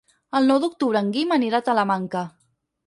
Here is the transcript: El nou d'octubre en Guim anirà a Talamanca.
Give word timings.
El 0.39 0.47
nou 0.51 0.61
d'octubre 0.63 1.03
en 1.07 1.11
Guim 1.19 1.37
anirà 1.39 1.61
a 1.63 1.67
Talamanca. 1.69 2.27